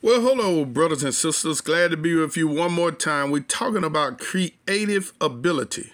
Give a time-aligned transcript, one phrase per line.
[0.00, 1.60] Well, hello, brothers and sisters.
[1.60, 3.32] Glad to be with you one more time.
[3.32, 5.90] We're talking about creative ability.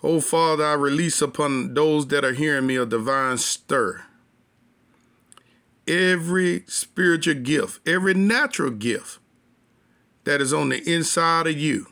[0.00, 4.04] Oh, Father, I release upon those that are hearing me a divine stir.
[5.88, 9.18] Every spiritual gift, every natural gift
[10.22, 11.88] that is on the inside of you,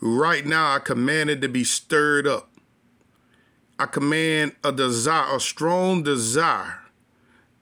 [0.00, 2.50] right now I command it to be stirred up.
[3.80, 6.77] I command a desire, a strong desire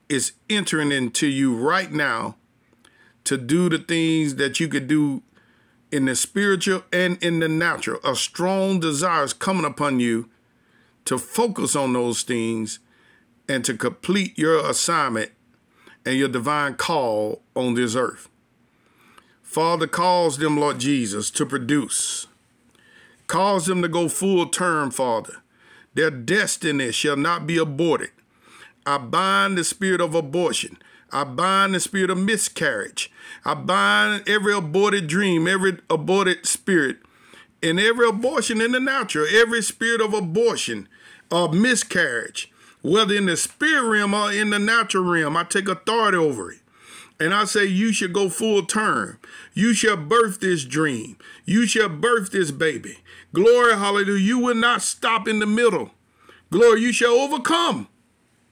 [0.08, 2.36] is entering into you right now
[3.24, 5.22] to do the things that you could do
[5.90, 8.00] in the spiritual and in the natural.
[8.04, 10.28] A strong desire is coming upon you
[11.04, 12.78] to focus on those things
[13.48, 15.30] and to complete your assignment
[16.04, 18.28] and your divine call on this earth.
[19.42, 22.26] Father, calls them, Lord Jesus, to produce.
[23.26, 25.42] Cause them to go full term, Father.
[25.94, 28.10] Their destiny shall not be aborted.
[28.86, 30.78] I bind the spirit of abortion.
[31.10, 33.10] I bind the spirit of miscarriage.
[33.44, 36.98] I bind every aborted dream, every aborted spirit,
[37.62, 40.88] and every abortion in the natural, every spirit of abortion,
[41.30, 45.36] or miscarriage, whether in the spirit realm or in the natural realm.
[45.36, 46.60] I take authority over it.
[47.18, 49.18] And I say, You should go full term.
[49.54, 51.16] You shall birth this dream.
[51.44, 52.98] You shall birth this baby.
[53.32, 54.20] Glory, hallelujah.
[54.20, 55.92] You will not stop in the middle.
[56.50, 57.88] Glory, you shall overcome.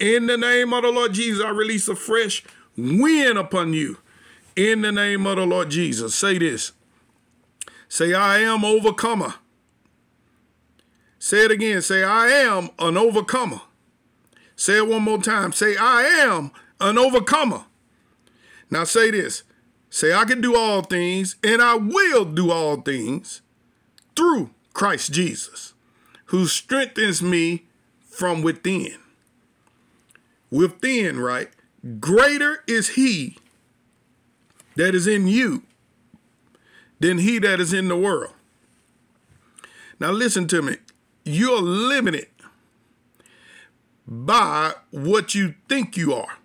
[0.04, 2.44] In the name of the Lord Jesus, I release a fresh
[2.76, 3.96] wind upon you.
[4.54, 6.72] In the name of the Lord Jesus, say this.
[7.88, 9.36] Say, I am overcomer.
[11.18, 11.80] Say it again.
[11.80, 13.62] Say, I am an overcomer.
[14.56, 15.52] Say it one more time.
[15.52, 16.50] Say, I am
[16.82, 17.64] an overcomer.
[18.70, 19.42] Now say this.
[19.88, 23.40] Say, I can do all things, and I will do all things
[24.14, 25.72] through Christ Jesus,
[26.26, 27.64] who strengthens me
[28.06, 28.98] from within
[30.50, 31.50] within, right?
[32.00, 33.38] Greater is he
[34.76, 35.62] that is in you
[37.00, 38.32] than he that is in the world.
[40.00, 40.76] Now, listen to me.
[41.24, 42.28] You're limited
[44.06, 46.38] by what you think you are.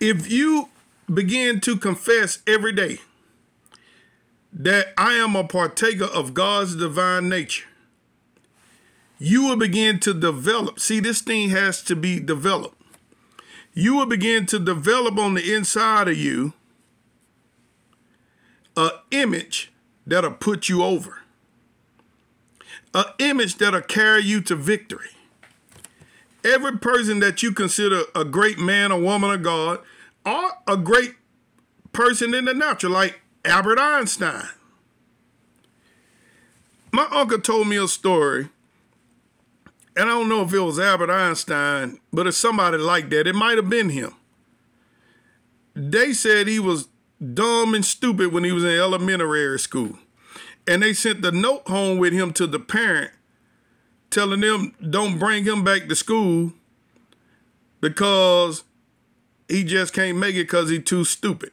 [0.00, 0.68] If you
[1.12, 2.98] begin to confess every day
[4.52, 7.66] that I am a partaker of God's divine nature,
[9.18, 10.80] you will begin to develop.
[10.80, 12.80] See, this thing has to be developed.
[13.72, 16.54] You will begin to develop on the inside of you
[18.76, 19.72] an image
[20.06, 21.22] that'll put you over,
[22.94, 25.10] an image that'll carry you to victory.
[26.44, 29.80] Every person that you consider a great man or woman of God,
[30.24, 31.14] or a great
[31.92, 34.48] person in the natural, like Albert Einstein.
[36.92, 38.48] My uncle told me a story
[39.96, 43.26] and I don't know if it was Albert Einstein, but it's somebody like that.
[43.26, 44.14] It might have been him.
[45.74, 46.88] They said he was
[47.34, 49.98] dumb and stupid when he was in elementary school.
[50.68, 53.12] And they sent the note home with him to the parent
[54.10, 56.52] telling them don't bring him back to school
[57.80, 58.64] because
[59.48, 61.52] he just can't make it because he's too stupid.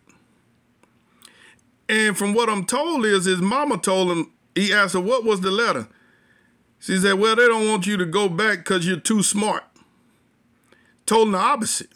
[1.88, 5.42] And from what I'm told is his mama told him, he asked her, what was
[5.42, 5.88] the letter?
[6.84, 9.64] She said, Well, they don't want you to go back because you're too smart.
[11.06, 11.88] Told him the opposite.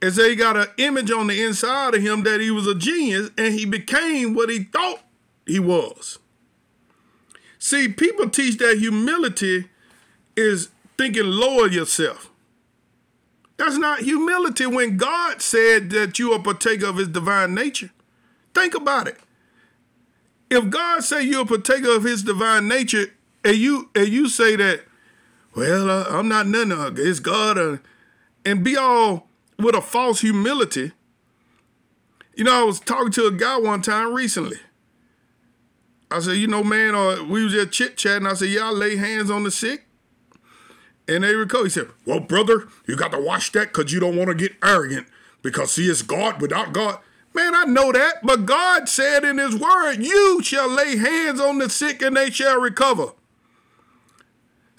[0.00, 2.74] And so he got an image on the inside of him that he was a
[2.74, 5.00] genius and he became what he thought
[5.46, 6.18] he was.
[7.58, 9.68] See, people teach that humility
[10.38, 12.30] is thinking lower yourself.
[13.58, 17.90] That's not humility when God said that you are partaker of his divine nature.
[18.54, 19.18] Think about it.
[20.48, 23.12] If God say you're a partaker of his divine nature,
[23.44, 24.84] and you and you say that,
[25.54, 26.72] well, uh, I'm not nothing.
[26.72, 27.76] Uh, it's God, uh,
[28.44, 30.92] and be all with a false humility.
[32.34, 34.56] You know, I was talking to a guy one time recently.
[36.10, 38.26] I said, you know, man, uh, we was just chit chatting.
[38.26, 39.86] I said, y'all lay hands on the sick,
[41.08, 41.64] and they recover.
[41.64, 44.56] He said, well, brother, you got to watch that because you don't want to get
[44.62, 45.06] arrogant
[45.42, 46.98] because see, it's God without God.
[47.34, 51.58] Man, I know that, but God said in His Word, "You shall lay hands on
[51.58, 53.12] the sick, and they shall recover."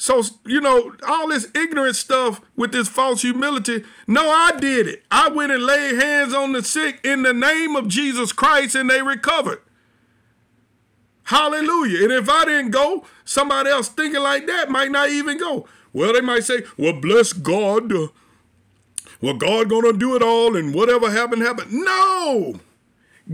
[0.04, 3.86] So, you know, all this ignorant stuff with this false humility.
[4.06, 5.04] No, I did it.
[5.10, 8.90] I went and laid hands on the sick in the name of Jesus Christ and
[8.90, 9.62] they recovered.
[11.24, 12.04] Hallelujah.
[12.04, 15.70] And if I didn't go, somebody else thinking like that might not even go.
[15.94, 17.94] Well, they might say, well, bless God.
[19.22, 21.72] well, God gonna do it all and whatever happened, happened.
[21.72, 22.60] No.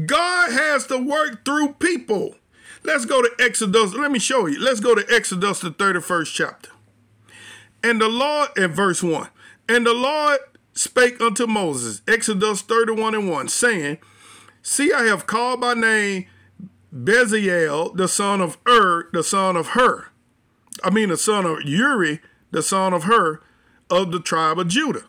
[0.06, 2.36] God has to work through people.
[2.84, 3.94] Let's go to Exodus.
[3.94, 4.60] Let me show you.
[4.60, 6.70] Let's go to Exodus, the 31st chapter.
[7.84, 9.30] And the Lord, in verse 1,
[9.68, 10.40] and the Lord
[10.74, 13.98] spake unto Moses, Exodus 31 and 1, saying,
[14.62, 16.26] See, I have called by name
[16.94, 20.08] Bezalel, the son of Ur, the son of Hur.
[20.84, 22.20] I mean, the son of Uri,
[22.52, 23.42] the son of Hur,
[23.90, 25.06] of the tribe of Judah.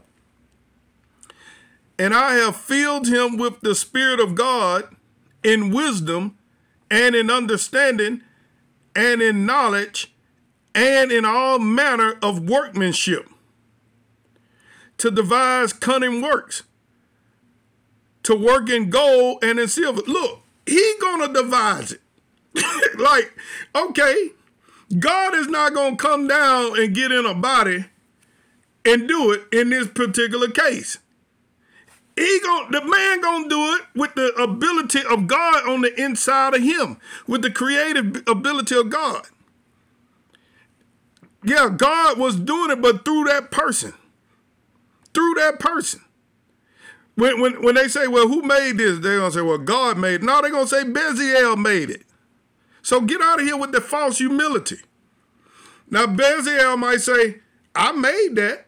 [1.98, 4.96] And I have filled him with the Spirit of God
[5.42, 6.38] in wisdom
[6.90, 8.22] and in understanding
[8.94, 10.12] and in knowledge
[10.74, 13.28] and in all manner of workmanship
[14.98, 16.62] to devise cunning works,
[18.22, 20.02] to work in gold and in silver.
[20.06, 22.00] Look, he gonna devise it.
[22.98, 23.32] like,
[23.74, 24.30] okay,
[24.98, 27.86] God is not gonna come down and get in a body
[28.84, 30.98] and do it in this particular case.
[32.16, 36.54] He going the man gonna do it with the ability of God on the inside
[36.54, 39.26] of him, with the creative ability of God.
[41.42, 43.94] Yeah, God was doing it, but through that person.
[45.14, 46.02] Through that person.
[47.14, 48.98] When, when, when they say, well, who made this?
[48.98, 50.22] They're going to say, well, God made it.
[50.22, 52.02] No, they're going to say Bezalel made it.
[52.82, 54.78] So get out of here with the false humility.
[55.90, 57.40] Now, Bezalel might say,
[57.74, 58.66] I made that,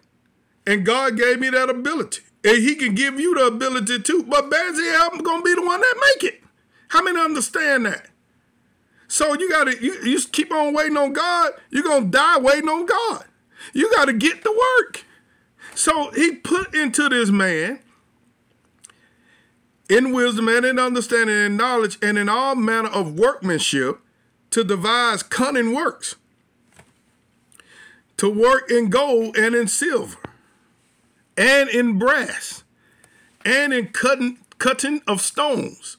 [0.66, 2.22] and God gave me that ability.
[2.44, 4.22] And he can give you the ability to.
[4.24, 6.42] But Bazzy, I'm to be the one that make it.
[6.88, 8.06] How many understand that?
[9.08, 12.68] So you got to, you, you keep on waiting on God, you're to die waiting
[12.68, 13.24] on God.
[13.72, 15.04] You got to get to work.
[15.74, 17.80] So he put into this man
[19.88, 24.00] in wisdom and in understanding and knowledge and in all manner of workmanship
[24.50, 26.16] to devise cunning works,
[28.16, 30.16] to work in gold and in silver,
[31.36, 32.64] and in brass,
[33.44, 35.96] and in cutting, cutting of stones,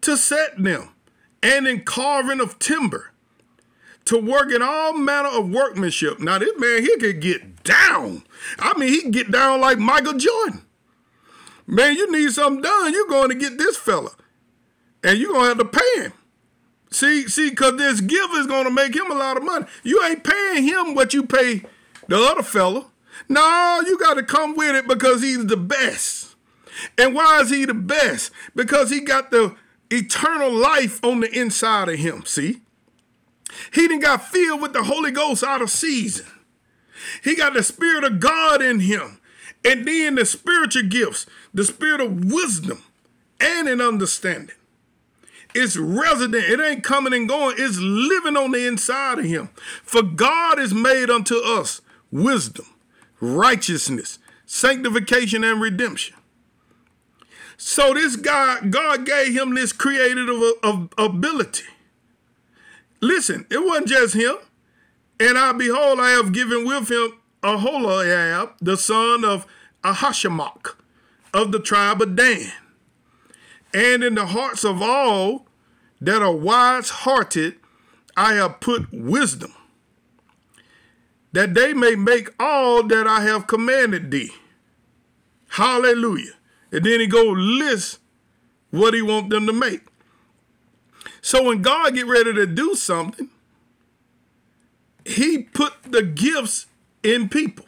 [0.00, 0.90] to set them
[1.42, 3.12] and in carving of timber,
[4.04, 6.20] to work in all manner of workmanship.
[6.20, 8.24] Now, this man here could get down.
[8.58, 10.62] I mean, he can get down like Michael Jordan.
[11.66, 14.10] Man, you need something done, you're going to get this fella.
[15.04, 16.12] And you're going to have to pay him.
[16.90, 19.66] See, see, because this gift is going to make him a lot of money.
[19.84, 21.62] You ain't paying him what you pay
[22.08, 22.89] the other fella.
[23.28, 26.34] No, you got to come with it because he's the best.
[26.96, 28.32] And why is he the best?
[28.54, 29.54] Because he got the
[29.90, 32.24] eternal life on the inside of him.
[32.24, 32.62] See?
[33.72, 36.26] He didn't got filled with the Holy Ghost out of season.
[37.22, 39.20] He got the Spirit of God in him.
[39.64, 42.82] And then the spiritual gifts, the spirit of wisdom
[43.40, 44.56] and an understanding.
[45.54, 46.44] It's resident.
[46.44, 47.56] It ain't coming and going.
[47.58, 49.50] It's living on the inside of him.
[49.82, 51.80] For God is made unto us
[52.10, 52.66] wisdom,
[53.20, 56.16] righteousness, sanctification, and redemption.
[57.56, 60.28] So this guy, God gave him this creative
[60.96, 61.64] ability.
[63.00, 64.36] Listen, it wasn't just him.
[65.18, 67.12] And I behold, I have given with him
[67.42, 69.46] Aholiab, the son of
[69.84, 70.74] Ahisamach,
[71.34, 72.50] of the tribe of Dan.
[73.74, 75.46] And in the hearts of all
[76.00, 77.56] that are wise hearted,
[78.16, 79.52] I have put wisdom,
[81.32, 84.32] that they may make all that I have commanded thee.
[85.48, 86.32] Hallelujah.
[86.72, 87.98] And then he go list
[88.70, 89.82] what he want them to make.
[91.20, 93.28] So when God get ready to do something,
[95.04, 96.66] he put the gifts
[97.02, 97.66] in people.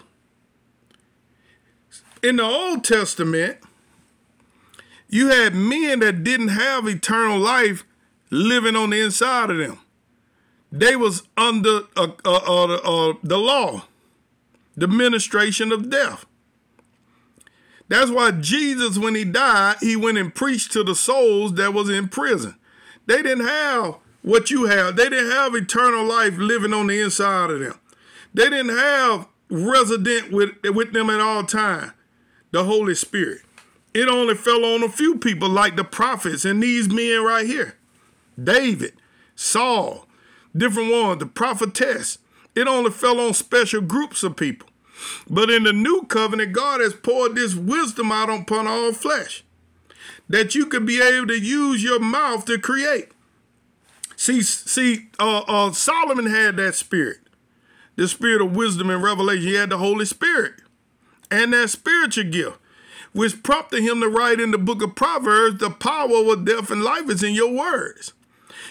[2.22, 3.58] In the Old Testament,
[5.08, 7.84] you had men that didn't have eternal life
[8.30, 9.78] living on the inside of them.
[10.72, 13.84] They was under uh, uh, uh, uh the law,
[14.74, 16.24] the ministration of death.
[17.88, 21.90] That's why Jesus, when he died, he went and preached to the souls that was
[21.90, 22.54] in prison.
[23.06, 24.96] They didn't have what you have.
[24.96, 27.78] They didn't have eternal life living on the inside of them.
[28.32, 31.92] They didn't have resident with, with them at all time,
[32.50, 33.42] the Holy Spirit.
[33.92, 37.76] It only fell on a few people like the prophets and these men right here.
[38.42, 38.94] David,
[39.34, 40.06] Saul,
[40.56, 42.18] different ones, the prophetess.
[42.54, 44.68] It only fell on special groups of people.
[45.28, 49.44] But in the new covenant, God has poured this wisdom out upon all flesh
[50.28, 53.08] that you could be able to use your mouth to create.
[54.16, 57.18] See, see, uh, uh, Solomon had that spirit,
[57.96, 59.48] the spirit of wisdom and revelation.
[59.48, 60.54] He had the Holy Spirit
[61.30, 62.58] and that spiritual gift,
[63.12, 66.84] which prompted him to write in the book of Proverbs, the power of death and
[66.84, 68.12] life is in your words.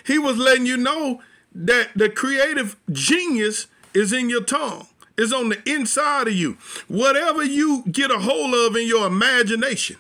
[0.05, 1.21] He was letting you know
[1.53, 6.58] that the creative genius is in your tongue is on the inside of you.
[6.88, 9.98] Whatever you get a hold of in your imagination,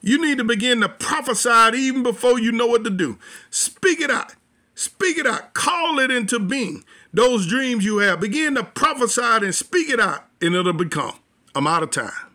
[0.00, 3.18] you need to begin to prophesy it even before you know what to do.
[3.50, 4.34] Speak it out.
[4.74, 5.52] Speak it out.
[5.52, 6.84] Call it into being.
[7.12, 11.16] Those dreams you have, begin to prophesy it and speak it out, and it'll become.
[11.54, 12.29] I'm out of time.